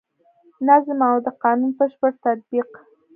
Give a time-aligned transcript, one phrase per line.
[0.67, 2.69] نظم او د قانون بشپړ تطبیق.